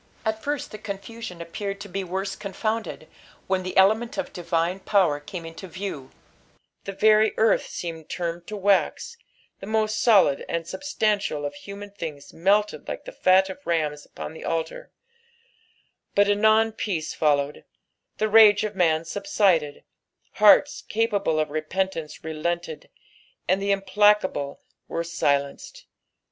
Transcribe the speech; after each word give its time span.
At 0.25 0.41
first 0.41 0.71
the 0.71 0.79
confusion 0.79 1.43
appeared 1.43 1.79
to 1.81 1.87
be 1.87 2.03
worse 2.03 2.35
confounded, 2.35 3.07
when 3.45 3.61
the 3.61 3.77
element 3.77 4.17
of 4.17 4.33
divine 4.33 4.79
power 4.79 5.19
came 5.19 5.45
into 5.45 5.67
view; 5.67 6.09
the 6.85 6.91
very 6.91 7.35
eorth 7.37 7.67
seemed 7.67 8.09
turned 8.09 8.47
to 8.47 8.57
wax, 8.57 9.15
the 9.59 9.67
most 9.67 10.03
n>lid 10.03 10.43
and 10.49 10.67
substantial 10.67 11.45
of 11.45 11.53
human 11.53 11.91
things 11.91 12.33
melted 12.33 12.87
like 12.87 13.07
ihe 13.07 13.13
fat 13.13 13.47
of 13.51 13.59
rams 13.67 14.03
upon 14.03 14.33
the 14.33 14.43
altar; 14.43 14.89
hut 16.17 16.27
anon 16.27 16.71
peace 16.71 17.13
followed, 17.13 17.63
the 18.17 18.27
rage 18.27 18.63
of 18.63 18.75
man 18.75 19.03
subnided, 19.03 19.83
hearts 20.41 20.81
capable 20.81 21.37
of 21.39 21.51
repentance 21.51 22.23
relented, 22.23 22.89
and 23.47 23.61
the 23.61 23.69
implacable 23.71 24.61
were 24.87 25.03
wlenced. 25.03 25.85